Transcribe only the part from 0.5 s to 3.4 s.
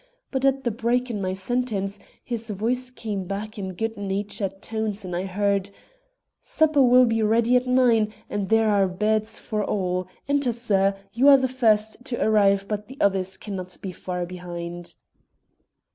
the break in my sentence, his voice came